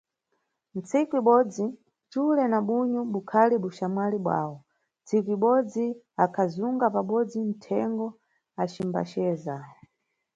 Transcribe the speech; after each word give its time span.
Ntsiku 0.77 1.13
ibodzi, 1.21 1.65
xule 2.11 2.43
na 2.51 2.59
bunyu 2.67 3.01
ukhali 3.19 3.55
buxamwali 3.63 4.17
bwawo, 4.25 4.57
ntsiku 5.01 5.29
ibodzi 5.37 5.85
akhazunga 6.25 6.85
pabodzi 6.95 7.39
nthengo 7.51 8.07
acimbaceza. 8.63 9.55